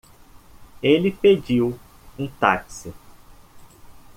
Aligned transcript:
Ele 0.81 1.11
pediu 1.11 1.79
um 2.17 2.25
táxi 2.27 2.91